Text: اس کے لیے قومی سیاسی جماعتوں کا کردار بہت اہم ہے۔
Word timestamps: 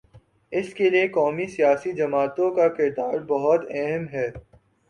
اس 0.51 0.73
کے 0.73 0.89
لیے 0.89 1.07
قومی 1.07 1.45
سیاسی 1.47 1.91
جماعتوں 1.93 2.49
کا 2.55 2.67
کردار 2.69 3.19
بہت 3.27 3.65
اہم 3.69 4.07
ہے۔ 4.13 4.29